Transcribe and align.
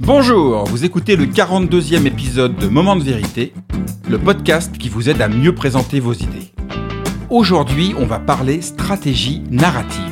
Bonjour, 0.00 0.64
vous 0.64 0.84
écoutez 0.84 1.14
le 1.14 1.26
42e 1.26 2.04
épisode 2.04 2.56
de 2.56 2.66
Moment 2.66 2.96
de 2.96 3.04
vérité, 3.04 3.52
le 4.08 4.18
podcast 4.18 4.76
qui 4.76 4.88
vous 4.88 5.08
aide 5.08 5.22
à 5.22 5.28
mieux 5.28 5.54
présenter 5.54 6.00
vos 6.00 6.12
idées. 6.12 6.52
Aujourd'hui, 7.30 7.94
on 7.96 8.04
va 8.04 8.18
parler 8.18 8.60
stratégie 8.60 9.44
narrative. 9.50 10.02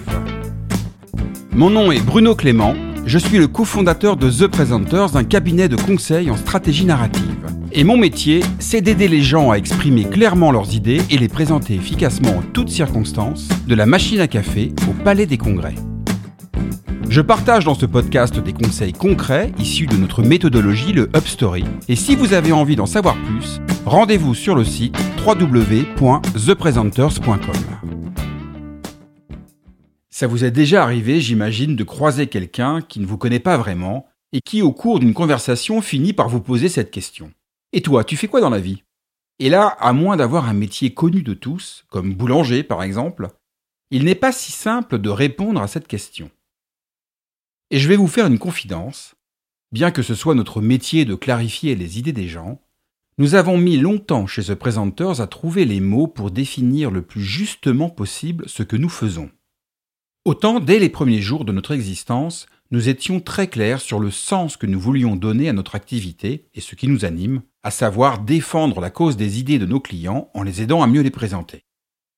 Mon 1.50 1.68
nom 1.68 1.90
est 1.90 2.00
Bruno 2.00 2.37
Clément, 2.37 2.76
je 3.06 3.18
suis 3.18 3.38
le 3.38 3.48
cofondateur 3.48 4.16
de 4.16 4.30
The 4.30 4.46
Presenters, 4.46 5.17
un 5.17 5.24
cabinet 5.24 5.69
de 5.69 5.76
conseil 5.76 6.30
en 6.30 6.37
stratégie 6.37 6.85
narrative. 6.85 7.24
Et 7.72 7.83
mon 7.83 7.96
métier, 7.96 8.44
c'est 8.60 8.83
d'aider 8.83 9.08
les 9.08 9.22
gens 9.22 9.51
à 9.51 9.56
exprimer 9.56 10.04
clairement 10.04 10.53
leurs 10.53 10.74
idées 10.74 11.01
et 11.10 11.19
les 11.19 11.28
présenter 11.28 11.74
efficacement 11.74 12.37
en 12.37 12.42
toutes 12.53 12.69
circonstances, 12.69 13.49
de 13.67 13.74
la 13.74 13.87
machine 13.87 14.21
à 14.21 14.28
café 14.28 14.72
au 14.88 14.92
palais 15.03 15.26
des 15.26 15.38
congrès. 15.38 15.74
Je 17.12 17.20
partage 17.20 17.66
dans 17.66 17.74
ce 17.74 17.84
podcast 17.84 18.38
des 18.38 18.55
conseils 18.55 18.95
concrets 18.95 19.52
issus 19.59 19.84
de 19.84 19.98
notre 19.98 20.23
méthodologie, 20.23 20.95
le 20.95 21.11
UpStory. 21.15 21.62
Et 21.87 21.95
si 21.95 22.16
vous 22.16 22.33
avez 22.33 22.52
envie 22.52 22.75
d'en 22.75 22.87
savoir 22.87 23.19
plus, 23.25 23.61
rendez-vous 23.85 24.35
sur 24.35 24.55
le 24.55 24.65
site 24.65 24.97
www.thepresenters.com. 25.19 27.55
Ça 30.09 30.27
vous 30.27 30.43
est 30.43 30.51
déjà 30.51 30.83
arrivé, 30.83 31.21
j'imagine, 31.21 31.77
de 31.77 31.85
croiser 31.85 32.29
quelqu'un 32.29 32.80
qui 32.80 32.98
ne 32.98 33.05
vous 33.05 33.19
connaît 33.19 33.41
pas 33.41 33.59
vraiment 33.59 34.07
et 34.33 34.41
qui, 34.41 34.63
au 34.63 34.73
cours 34.73 34.99
d'une 34.99 35.13
conversation, 35.13 35.83
finit 35.83 36.15
par 36.15 36.30
vous 36.30 36.41
poser 36.41 36.71
cette 36.71 36.91
question. 36.91 37.30
Et 37.74 37.83
toi, 37.83 38.05
tu 38.05 38.16
fais 38.16 38.29
quoi 38.29 38.41
dans 38.41 38.49
la 38.49 38.59
vie? 38.59 38.85
Et 39.38 39.51
là, 39.51 39.77
à 39.80 39.93
moins 39.93 40.16
d'avoir 40.16 40.49
un 40.49 40.55
métier 40.55 40.95
connu 40.95 41.23
de 41.23 41.35
tous, 41.35 41.85
comme 41.91 42.15
boulanger 42.15 42.63
par 42.63 42.83
exemple, 42.83 43.29
il 43.91 44.07
n'est 44.07 44.15
pas 44.15 44.33
si 44.33 44.51
simple 44.51 44.99
de 44.99 45.10
répondre 45.10 45.60
à 45.60 45.69
cette 45.69 45.88
question. 45.88 46.30
Et 47.73 47.79
je 47.79 47.89
vais 47.89 47.97
vous 47.97 48.07
faire 48.07 48.27
une 48.27 48.39
confidence. 48.39 49.15
Bien 49.73 49.91
que 49.91 50.03
ce 50.03 50.15
soit 50.15 50.35
notre 50.35 50.61
métier 50.61 51.07
de 51.07 51.15
clarifier 51.15 51.75
les 51.75 51.99
idées 51.99 52.13
des 52.13 52.29
gens, 52.29 52.61
nous 53.16 53.35
avons 53.35 53.57
mis 53.57 53.79
longtemps 53.79 54.27
chez 54.27 54.43
The 54.43 54.55
Presenters 54.55 55.23
à 55.23 55.27
trouver 55.27 55.65
les 55.65 55.80
mots 55.80 56.07
pour 56.07 56.30
définir 56.30 56.91
le 56.91 57.01
plus 57.01 57.23
justement 57.23 57.88
possible 57.88 58.45
ce 58.46 58.63
que 58.63 58.77
nous 58.77 58.91
faisons. 58.91 59.30
Autant, 60.27 60.61
dès 60.61 60.79
les 60.79 60.91
premiers 60.91 61.23
jours 61.23 61.46
de 61.46 61.52
notre 61.52 61.73
existence, 61.73 62.45
nous 62.73 62.91
étions 62.91 63.21
très 63.21 63.46
clairs 63.46 63.80
sur 63.80 64.00
le 64.00 64.11
sens 64.11 64.58
que 64.58 64.66
nous 64.66 64.78
voulions 64.78 65.16
donner 65.16 65.48
à 65.48 65.55
notre 65.55 65.74
activité 65.74 66.50
et 66.52 66.61
ce 66.61 66.74
qui 66.74 66.89
nous 66.89 67.06
anime, 67.06 67.41
à 67.62 67.70
savoir 67.70 68.18
défendre 68.18 68.83
la 68.83 68.91
cause 68.91 69.16
des 69.16 69.41
idées 69.41 69.58
de 69.58 69.66
nos 69.66 69.80
clients 69.80 70.30
en 70.34 70.42
les 70.42 70.61
aidant 70.61 70.83
à 70.83 70.86
mieux 70.86 71.00
les 71.00 71.11
présenter. 71.11 71.64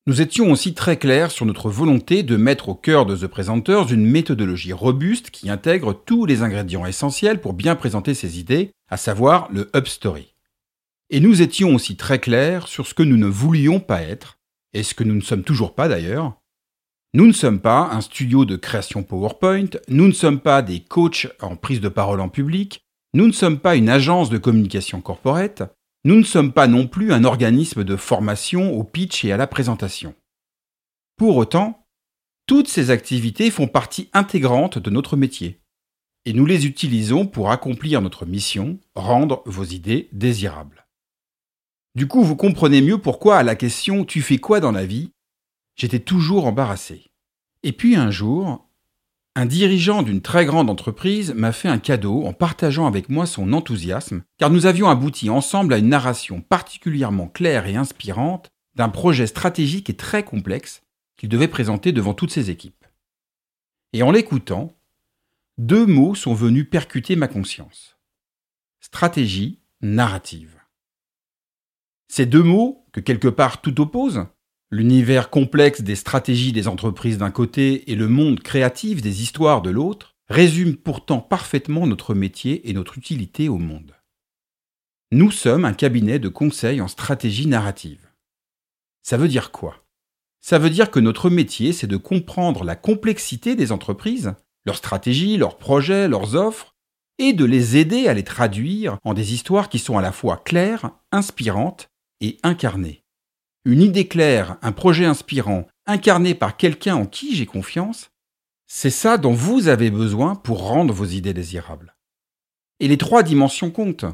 Nous 0.06 0.20
étions 0.20 0.52
aussi 0.52 0.74
très 0.74 0.98
clairs 0.98 1.30
sur 1.30 1.47
notre 1.47 1.70
volonté 1.70 2.22
de 2.22 2.36
mettre 2.36 2.69
au 2.69 2.74
cœur 2.74 3.06
de 3.06 3.16
The 3.16 3.27
Presenters 3.27 3.91
une 3.91 4.05
méthodologie 4.05 4.74
robuste 4.74 5.30
qui 5.30 5.48
intègre 5.48 5.94
tous 5.94 6.27
les 6.27 6.42
ingrédients 6.42 6.84
essentiels 6.84 7.41
pour 7.41 7.55
bien 7.55 7.74
présenter 7.74 8.12
ses 8.12 8.38
idées, 8.38 8.72
à 8.91 8.98
savoir 8.98 9.48
le 9.50 9.70
Up 9.75 9.88
Story. 9.88 10.34
Et 11.08 11.20
nous 11.20 11.41
étions 11.41 11.75
aussi 11.75 11.97
très 11.97 12.19
clairs 12.19 12.69
sur 12.69 12.86
ce 12.86 12.92
que 12.92 13.02
nous 13.02 13.16
ne 13.16 13.27
voulions 13.27 13.80
pas 13.80 14.02
être, 14.02 14.38
et 14.75 14.82
ce 14.82 14.92
que 14.92 15.05
nous 15.05 15.14
ne 15.14 15.22
sommes 15.22 15.42
toujours 15.42 15.75
pas 15.75 15.88
d'ailleurs. 15.88 16.34
Nous 17.14 17.27
ne 17.27 17.32
sommes 17.32 17.60
pas 17.60 17.88
un 17.91 18.02
studio 18.02 18.44
de 18.44 18.56
création 18.56 19.05
PowerPoint, 19.05 19.70
nous 19.88 20.06
ne 20.06 20.12
sommes 20.12 20.41
pas 20.41 20.60
des 20.60 20.80
coachs 20.80 21.28
en 21.41 21.56
prise 21.56 21.80
de 21.80 21.88
parole 21.88 22.20
en 22.20 22.28
public, 22.28 22.84
nous 23.14 23.27
ne 23.27 23.32
sommes 23.32 23.58
pas 23.58 23.75
une 23.75 23.88
agence 23.88 24.28
de 24.28 24.36
communication 24.36 25.00
corporate, 25.00 25.62
nous 26.05 26.16
ne 26.16 26.24
sommes 26.24 26.52
pas 26.52 26.66
non 26.66 26.86
plus 26.86 27.12
un 27.12 27.24
organisme 27.24 27.84
de 27.84 27.97
formation 27.97 28.72
au 28.72 28.84
pitch 28.84 29.24
et 29.24 29.33
à 29.33 29.36
la 29.36 29.47
présentation. 29.47 30.14
Pour 31.16 31.36
autant, 31.36 31.86
toutes 32.47 32.69
ces 32.69 32.91
activités 32.91 33.50
font 33.50 33.69
partie 33.69 34.10
intégrante 34.12 34.78
de 34.78 34.91
notre 34.91 35.16
métier, 35.16 35.62
et 36.27 36.32
nous 36.32 36.47
les 36.47 36.66
utilisons 36.66 37.27
pour 37.27 37.50
accomplir 37.50 38.02
notre 38.02 38.27
mission, 38.27 38.78
rendre 38.94 39.42
vos 39.47 39.64
idées 39.64 40.08
désirables. 40.12 40.86
Du 41.94 42.06
coup, 42.06 42.22
vous 42.22 42.36
comprenez 42.36 42.82
mieux 42.82 42.98
pourquoi 42.98 43.38
à 43.38 43.42
la 43.42 43.55
question 43.55 44.05
Tu 44.05 44.20
fais 44.20 44.38
quoi 44.38 44.60
dans 44.60 44.72
la 44.72 44.84
vie? 44.84 45.12
j'étais 45.76 46.00
toujours 46.00 46.47
embarrassé. 46.47 47.10
Et 47.62 47.72
puis 47.72 47.97
un 47.97 48.10
jour, 48.10 48.63
un 49.37 49.47
dirigeant 49.47 50.03
d'une 50.03 50.22
très 50.22 50.47
grande 50.47 50.71
entreprise 50.71 51.34
m'a 51.34 51.53
fait 51.53 51.69
un 51.69 51.78
cadeau 51.78 52.25
en 52.25 52.33
partageant 52.33 52.87
avec 52.87 53.09
moi 53.09 53.27
son 53.27 53.53
enthousiasme, 53.53 54.22
car 54.39 54.50
nous 54.50 54.67
avions 54.67 54.89
abouti 54.89 55.28
ensemble 55.28 55.75
à 55.75 55.78
une 55.78 55.89
narration 55.89 56.41
particulièrement 56.41 57.27
claire 57.27 57.67
et 57.67 57.75
inspirante 57.75 58.50
d'un 58.77 58.89
projet 58.89 59.27
stratégique 59.27 59.91
et 59.91 59.97
très 59.97 60.25
complexe 60.25 60.83
qu'il 61.17 61.28
devait 61.28 61.49
présenter 61.49 61.93
devant 61.93 62.15
toutes 62.15 62.31
ses 62.31 62.50
équipes. 62.50 62.84
Et 63.93 64.03
en 64.03 64.12
l'écoutant, 64.12 64.77
deux 65.59 65.87
mots 65.87 66.15
sont 66.15 66.34
venus 66.34 66.69
percuter 66.69 67.17
ma 67.17 67.28
conscience. 67.28 67.97
Stratégie, 68.81 69.61
narrative. 69.81 70.61
Ces 72.09 72.27
deux 72.27 72.43
mots, 72.43 72.87
que 72.93 73.00
quelque 73.00 73.28
part 73.28 73.61
tout 73.61 73.81
oppose, 73.81 74.27
L'univers 74.77 75.31
complexe 75.31 75.83
des 75.83 75.95
stratégies 75.95 76.51
des 76.51 76.67
entreprises 76.67 77.17
d'un 77.17 77.31
côté 77.31 77.93
et 77.93 77.95
le 77.95 78.09
monde 78.09 78.41
créatif 78.41 79.03
des 79.03 79.23
histoires 79.23 79.62
de 79.62 79.71
l'autre 79.71 80.17
résument 80.29 80.75
pourtant 80.75 81.21
parfaitement 81.21 81.87
notre 81.87 82.12
métier 82.12 82.69
et 82.69 82.73
notre 82.73 82.99
utilité 82.99 83.49
au 83.49 83.59
monde. 83.59 83.95
Nous 85.12 85.31
sommes 85.31 85.65
un 85.65 85.75
cabinet 85.75 86.19
de 86.19 86.29
conseil 86.29 86.81
en 86.81 86.89
stratégie 86.89 87.47
narrative. 87.47 88.11
Ça 89.05 89.17
veut 89.17 89.29
dire 89.29 89.53
quoi? 89.53 89.87
Ça 90.41 90.59
veut 90.59 90.71
dire 90.71 90.91
que 90.91 90.99
notre 90.99 91.31
métier, 91.31 91.73
c'est 91.73 91.87
de 91.87 91.97
comprendre 91.97 92.65
la 92.65 92.75
complexité 92.75 93.55
des 93.55 93.71
entreprises, 93.71 94.35
leurs 94.67 94.79
stratégies, 94.79 95.37
leurs 95.37 95.56
projets, 95.56 96.09
leurs 96.09 96.35
offres, 96.35 96.75
et 97.19 97.33
de 97.33 97.45
les 97.45 97.77
aider 97.77 98.09
à 98.09 98.12
les 98.12 98.25
traduire 98.25 98.99
en 99.05 99.15
des 99.15 99.35
histoires 99.35 99.69
qui 99.69 99.79
sont 99.79 99.99
à 99.99 100.03
la 100.03 100.11
fois 100.11 100.37
claires, 100.37 100.91
inspirantes 101.12 101.91
et 102.21 102.39
incarnées 102.43 103.03
une 103.64 103.82
idée 103.82 104.06
claire, 104.08 104.56
un 104.62 104.72
projet 104.72 105.06
inspirant, 105.06 105.66
incarné 105.86 106.34
par 106.34 106.56
quelqu'un 106.56 106.97
en 106.97 107.06
qui 107.06 107.34
j'ai 107.34 107.47
confiance, 107.47 108.10
c'est 108.66 108.91
ça 108.91 109.19
dont 109.19 109.32
vous 109.32 109.69
avez 109.69 109.91
besoin 109.91 110.34
pour 110.34 110.66
rendre 110.66 110.92
vos 110.92 111.04
idées 111.04 111.34
désirables. 111.34 111.94
Et 112.80 112.88
les 112.88 112.98
trois 112.98 113.22
dimensions 113.22 113.70
comptent. 113.70 114.06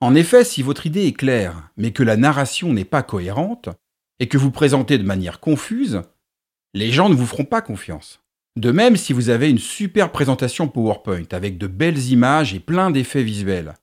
En 0.00 0.14
effet, 0.14 0.44
si 0.44 0.62
votre 0.62 0.86
idée 0.86 1.06
est 1.06 1.12
claire, 1.12 1.70
mais 1.76 1.92
que 1.92 2.02
la 2.02 2.16
narration 2.16 2.72
n'est 2.72 2.84
pas 2.84 3.02
cohérente, 3.02 3.68
et 4.20 4.28
que 4.28 4.38
vous 4.38 4.50
présentez 4.50 4.98
de 4.98 5.04
manière 5.04 5.40
confuse, 5.40 6.02
les 6.74 6.90
gens 6.90 7.08
ne 7.08 7.14
vous 7.14 7.26
feront 7.26 7.44
pas 7.44 7.62
confiance. 7.62 8.20
De 8.56 8.72
même, 8.72 8.96
si 8.96 9.12
vous 9.12 9.28
avez 9.30 9.48
une 9.50 9.58
super 9.58 10.10
présentation 10.10 10.68
PowerPoint 10.68 11.26
avec 11.30 11.58
de 11.58 11.66
belles 11.66 12.10
images 12.10 12.54
et 12.54 12.60
plein 12.60 12.90
d'effets 12.90 13.22
visuels, 13.22 13.74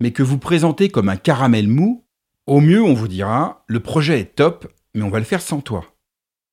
mais 0.00 0.12
que 0.12 0.22
vous 0.22 0.38
présentez 0.38 0.88
comme 0.88 1.08
un 1.08 1.16
caramel 1.16 1.68
mou, 1.68 2.03
au 2.46 2.60
mieux, 2.60 2.82
on 2.82 2.94
vous 2.94 3.08
dira, 3.08 3.64
le 3.66 3.80
projet 3.80 4.20
est 4.20 4.34
top, 4.34 4.72
mais 4.94 5.02
on 5.02 5.10
va 5.10 5.18
le 5.18 5.24
faire 5.24 5.40
sans 5.40 5.60
toi. 5.60 5.84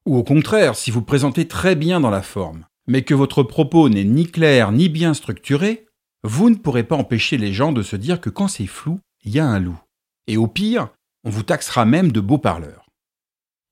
Ou 0.05 0.17
au 0.17 0.23
contraire, 0.23 0.75
si 0.75 0.89
vous 0.89 1.01
présentez 1.01 1.47
très 1.47 1.75
bien 1.75 1.99
dans 1.99 2.09
la 2.09 2.21
forme, 2.21 2.65
mais 2.87 3.03
que 3.03 3.13
votre 3.13 3.43
propos 3.43 3.89
n'est 3.89 4.03
ni 4.03 4.25
clair 4.25 4.71
ni 4.71 4.89
bien 4.89 5.13
structuré, 5.13 5.85
vous 6.23 6.49
ne 6.49 6.55
pourrez 6.55 6.83
pas 6.83 6.95
empêcher 6.95 7.37
les 7.37 7.51
gens 7.51 7.71
de 7.71 7.83
se 7.83 7.95
dire 7.95 8.21
que 8.21 8.29
quand 8.29 8.47
c'est 8.47 8.67
flou, 8.67 8.99
il 9.23 9.33
y 9.33 9.39
a 9.39 9.45
un 9.45 9.59
loup. 9.59 9.79
Et 10.27 10.37
au 10.37 10.47
pire, 10.47 10.89
on 11.23 11.29
vous 11.29 11.43
taxera 11.43 11.85
même 11.85 12.11
de 12.11 12.19
beaux 12.19 12.37
parleurs. 12.37 12.85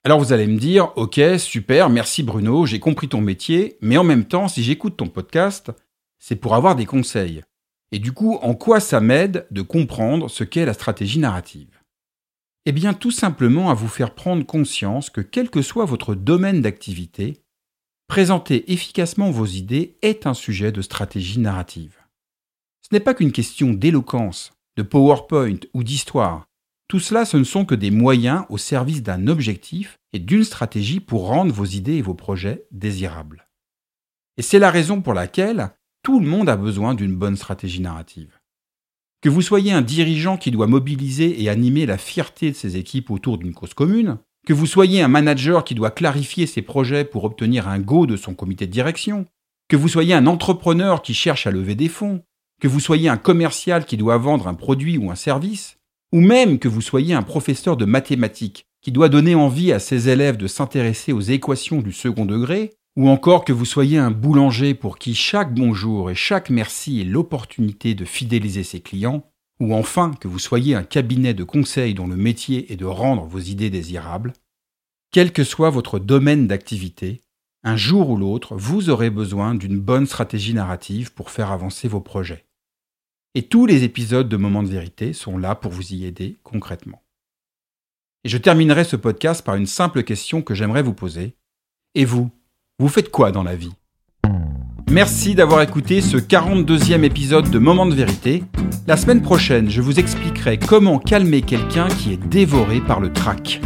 Alors 0.04 0.20
vous 0.20 0.34
allez 0.34 0.48
me 0.48 0.60
dire, 0.60 0.92
ok, 0.98 1.20
super, 1.38 1.90
merci 1.90 2.24
Bruno, 2.24 2.66
j'ai 2.66 2.80
compris 2.80 3.08
ton 3.08 3.22
métier, 3.22 3.78
mais 3.82 3.98
en 3.98 4.04
même 4.04 4.26
temps, 4.26 4.48
si 4.48 4.64
j'écoute 4.64 4.98
ton 4.98 5.08
podcast, 5.08 5.72
c'est 6.18 6.36
pour 6.36 6.56
avoir 6.56 6.76
des 6.76 6.86
conseils. 6.86 7.44
Et 7.92 8.00
du 8.00 8.12
coup, 8.12 8.36
en 8.42 8.54
quoi 8.54 8.80
ça 8.80 9.00
m'aide 9.00 9.48
de 9.52 9.62
comprendre 9.62 10.30
ce 10.30 10.44
qu'est 10.44 10.66
la 10.66 10.74
stratégie 10.74 11.20
narrative? 11.20 11.79
Eh 12.70 12.72
bien 12.72 12.94
tout 12.94 13.10
simplement 13.10 13.72
à 13.72 13.74
vous 13.74 13.88
faire 13.88 14.14
prendre 14.14 14.46
conscience 14.46 15.10
que 15.10 15.22
quel 15.22 15.50
que 15.50 15.64
soit 15.64 15.86
votre 15.86 16.14
domaine 16.14 16.62
d'activité, 16.62 17.42
présenter 18.08 18.72
efficacement 18.72 19.32
vos 19.32 19.48
idées 19.48 19.98
est 20.04 20.28
un 20.28 20.36
sujet 20.36 20.72
de 20.72 20.84
stratégie 20.84 21.40
narrative. 21.40 21.98
Ce 22.84 22.90
n'est 22.92 23.00
pas 23.00 23.16
qu'une 23.16 23.32
question 23.32 23.74
d'éloquence, 23.74 24.54
de 24.78 24.84
PowerPoint 24.84 25.58
ou 25.74 25.84
d'histoire. 25.84 26.46
Tout 26.88 27.00
cela, 27.00 27.26
ce 27.26 27.38
ne 27.38 27.44
sont 27.44 27.66
que 27.66 27.74
des 27.74 27.90
moyens 27.90 28.46
au 28.50 28.60
service 28.60 29.02
d'un 29.02 29.26
objectif 29.26 29.98
et 30.14 30.20
d'une 30.20 30.44
stratégie 30.44 31.00
pour 31.00 31.26
rendre 31.26 31.52
vos 31.52 31.66
idées 31.66 31.96
et 31.96 32.04
vos 32.04 32.14
projets 32.14 32.68
désirables. 32.70 33.50
Et 34.38 34.44
c'est 34.44 34.60
la 34.60 34.70
raison 34.70 35.02
pour 35.02 35.16
laquelle 35.16 35.72
tout 36.04 36.20
le 36.20 36.28
monde 36.28 36.50
a 36.50 36.56
besoin 36.56 36.94
d'une 36.94 37.16
bonne 37.16 37.36
stratégie 37.36 37.82
narrative. 37.82 38.39
Que 39.22 39.30
vous 39.30 39.42
soyez 39.42 39.74
un 39.74 39.82
dirigeant 39.82 40.38
qui 40.38 40.50
doit 40.50 40.68
mobiliser 40.68 41.42
et 41.42 41.50
animer 41.50 41.86
la 41.86 41.98
fierté 41.98 42.52
de 42.52 42.56
ses 42.56 42.78
équipes 42.78 43.12
autour 43.12 43.38
d'une 43.38 43.54
cause 43.54 43.74
commune, 43.74 44.18
que 44.48 44.54
vous 44.54 44.66
soyez 44.66 45.02
un 45.02 45.10
manager 45.10 45.64
qui 45.64 45.76
doit 45.76 45.92
clarifier 45.92 46.48
ses 46.48 46.62
projets 46.62 47.04
pour 47.04 47.26
obtenir 47.26 47.68
un 47.68 47.80
go 47.80 48.06
de 48.06 48.16
son 48.16 48.34
comité 48.34 48.66
de 48.66 48.72
direction, 48.72 49.26
que 49.68 49.76
vous 49.76 49.90
soyez 49.90 50.14
un 50.14 50.26
entrepreneur 50.26 51.02
qui 51.02 51.14
cherche 51.14 51.48
à 51.48 51.52
lever 51.52 51.76
des 51.76 51.90
fonds, 51.90 52.24
que 52.62 52.68
vous 52.68 52.80
soyez 52.80 53.10
un 53.10 53.18
commercial 53.18 53.86
qui 53.86 53.98
doit 53.98 54.18
vendre 54.18 54.48
un 54.48 54.54
produit 54.54 54.98
ou 54.98 55.12
un 55.12 55.16
service, 55.16 55.78
ou 56.12 56.22
même 56.22 56.58
que 56.58 56.68
vous 56.68 56.82
soyez 56.82 57.14
un 57.14 57.22
professeur 57.22 57.78
de 57.78 57.86
mathématiques 57.86 58.66
qui 58.82 58.92
doit 58.92 59.10
donner 59.10 59.36
envie 59.36 59.72
à 59.72 59.80
ses 59.80 60.10
élèves 60.10 60.38
de 60.38 60.48
s'intéresser 60.48 61.12
aux 61.12 61.20
équations 61.20 61.82
du 61.82 61.92
second 61.92 62.26
degré, 62.26 62.72
ou 63.00 63.08
encore 63.08 63.46
que 63.46 63.54
vous 63.54 63.64
soyez 63.64 63.98
un 63.98 64.12
boulanger 64.12 64.74
pour 64.74 64.98
qui 64.98 65.16
chaque 65.16 65.54
bonjour 65.54 66.12
et 66.12 66.16
chaque 66.16 66.50
merci 66.50 67.00
est 67.00 67.06
l'opportunité 67.06 67.96
de 67.96 68.04
fidéliser 68.04 68.64
ses 68.64 68.82
clients, 68.82 69.24
ou 69.62 69.74
enfin 69.74 70.12
que 70.20 70.28
vous 70.28 70.38
soyez 70.38 70.76
un 70.76 70.84
cabinet 70.84 71.34
de 71.34 71.46
conseil 71.46 71.94
dont 71.94 72.08
le 72.08 72.18
métier 72.18 72.74
est 72.74 72.76
de 72.76 72.84
rendre 72.84 73.24
vos 73.24 73.40
idées 73.40 73.70
désirables, 73.70 74.34
quel 75.12 75.32
que 75.32 75.46
soit 75.46 75.70
votre 75.70 75.98
domaine 75.98 76.46
d'activité, 76.46 77.22
un 77.64 77.78
jour 77.78 78.10
ou 78.10 78.18
l'autre, 78.18 78.58
vous 78.58 78.90
aurez 78.90 79.10
besoin 79.10 79.56
d'une 79.56 79.80
bonne 79.80 80.06
stratégie 80.06 80.54
narrative 80.54 81.14
pour 81.14 81.30
faire 81.30 81.52
avancer 81.52 81.88
vos 81.88 82.02
projets. 82.02 82.48
Et 83.34 83.44
tous 83.44 83.66
les 83.66 83.86
épisodes 83.86 84.28
de 84.28 84.36
Moments 84.36 84.64
de 84.64 84.68
vérité 84.68 85.14
sont 85.14 85.38
là 85.38 85.56
pour 85.56 85.72
vous 85.72 85.94
y 85.94 86.04
aider 86.04 86.38
concrètement. 86.44 87.02
Et 88.26 88.30
je 88.30 88.38
terminerai 88.38 88.84
ce 88.84 88.98
podcast 88.98 89.42
par 89.46 89.56
une 89.56 89.68
simple 89.68 90.04
question 90.04 90.42
que 90.42 90.54
j'aimerais 90.54 90.84
vous 90.84 90.94
poser. 90.94 91.38
Et 91.96 92.04
vous, 92.04 92.30
vous 92.80 92.88
faites 92.88 93.12
quoi 93.12 93.32
dans 93.32 93.44
la 93.44 93.56
vie? 93.56 93.74
Merci 94.90 95.36
d'avoir 95.36 95.62
écouté 95.62 96.02
ce 96.02 96.18
42e 96.18 97.04
épisode 97.04 97.52
de 97.52 97.60
Moment 97.60 97.86
de 97.86 97.94
vérité. 97.94 98.44
La 98.88 98.98
semaine 98.98 99.22
prochaine, 99.22 99.70
je 99.70 99.82
vous 99.82 100.00
expliquerai 100.00 100.58
comment 100.58 100.98
calmer 100.98 101.42
quelqu'un 101.42 101.90
qui 101.90 102.14
est 102.14 102.28
dévoré 102.28 102.82
par 102.82 103.00
le 103.00 103.14
trac. 103.14 103.62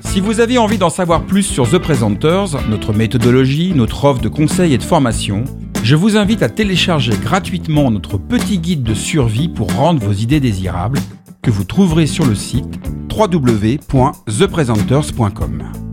Si 0.00 0.20
vous 0.20 0.38
avez 0.40 0.58
envie 0.58 0.78
d'en 0.78 0.90
savoir 0.90 1.24
plus 1.24 1.42
sur 1.42 1.68
The 1.68 1.78
Presenters, 1.78 2.68
notre 2.68 2.92
méthodologie, 2.92 3.72
notre 3.74 4.04
offre 4.04 4.20
de 4.20 4.28
conseils 4.28 4.74
et 4.74 4.78
de 4.78 4.82
formation, 4.82 5.44
je 5.82 5.96
vous 5.96 6.16
invite 6.16 6.42
à 6.42 6.48
télécharger 6.48 7.12
gratuitement 7.22 7.90
notre 7.90 8.18
petit 8.18 8.58
guide 8.58 8.82
de 8.82 8.94
survie 8.94 9.48
pour 9.48 9.72
rendre 9.72 10.04
vos 10.04 10.12
idées 10.12 10.40
désirables, 10.40 10.98
que 11.42 11.50
vous 11.50 11.64
trouverez 11.64 12.06
sur 12.06 12.26
le 12.26 12.34
site 12.34 12.78
www.thepresenters.com. 13.10 15.89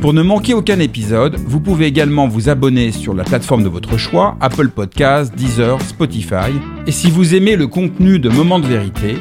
Pour 0.00 0.12
ne 0.12 0.22
manquer 0.22 0.54
aucun 0.54 0.78
épisode, 0.78 1.36
vous 1.44 1.58
pouvez 1.58 1.86
également 1.86 2.28
vous 2.28 2.48
abonner 2.48 2.92
sur 2.92 3.14
la 3.14 3.24
plateforme 3.24 3.64
de 3.64 3.68
votre 3.68 3.98
choix, 3.98 4.36
Apple 4.40 4.68
Podcasts, 4.68 5.34
Deezer, 5.34 5.80
Spotify. 5.82 6.52
Et 6.86 6.92
si 6.92 7.10
vous 7.10 7.34
aimez 7.34 7.56
le 7.56 7.66
contenu 7.66 8.20
de 8.20 8.28
Moments 8.28 8.60
de 8.60 8.66
vérité, 8.66 9.16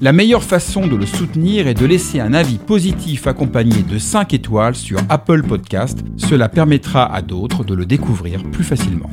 la 0.00 0.12
meilleure 0.12 0.44
façon 0.44 0.86
de 0.86 0.94
le 0.94 1.06
soutenir 1.06 1.66
est 1.66 1.74
de 1.74 1.86
laisser 1.86 2.20
un 2.20 2.34
avis 2.34 2.58
positif 2.58 3.26
accompagné 3.26 3.82
de 3.82 3.98
5 3.98 4.32
étoiles 4.32 4.76
sur 4.76 5.00
Apple 5.08 5.42
Podcasts. 5.42 6.04
Cela 6.16 6.48
permettra 6.48 7.12
à 7.12 7.20
d'autres 7.20 7.64
de 7.64 7.74
le 7.74 7.84
découvrir 7.84 8.44
plus 8.44 8.64
facilement. 8.64 9.10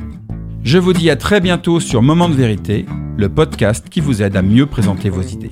Je 0.62 0.78
vous 0.78 0.92
dis 0.92 1.10
à 1.10 1.16
très 1.16 1.40
bientôt 1.40 1.80
sur 1.80 2.02
Moment 2.02 2.28
de 2.28 2.34
vérité, 2.34 2.86
le 3.16 3.28
podcast 3.28 3.88
qui 3.90 4.00
vous 4.00 4.22
aide 4.22 4.36
à 4.36 4.42
mieux 4.42 4.66
présenter 4.66 5.10
vos 5.10 5.22
idées. 5.22 5.50